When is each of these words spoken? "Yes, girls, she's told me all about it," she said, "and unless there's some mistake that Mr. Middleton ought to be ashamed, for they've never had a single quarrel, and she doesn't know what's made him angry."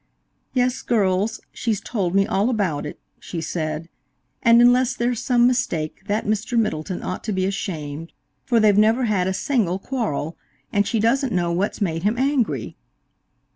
"Yes, 0.55 0.81
girls, 0.81 1.41
she's 1.51 1.79
told 1.79 2.15
me 2.15 2.25
all 2.25 2.49
about 2.49 2.87
it," 2.87 2.99
she 3.19 3.39
said, 3.39 3.87
"and 4.41 4.59
unless 4.59 4.95
there's 4.95 5.19
some 5.21 5.45
mistake 5.45 6.05
that 6.07 6.25
Mr. 6.25 6.57
Middleton 6.57 7.03
ought 7.03 7.23
to 7.25 7.31
be 7.31 7.45
ashamed, 7.45 8.11
for 8.43 8.59
they've 8.59 8.75
never 8.79 9.05
had 9.05 9.27
a 9.27 9.31
single 9.31 9.77
quarrel, 9.77 10.35
and 10.73 10.87
she 10.87 10.99
doesn't 10.99 11.33
know 11.33 11.51
what's 11.51 11.81
made 11.81 12.01
him 12.01 12.17
angry." 12.17 12.75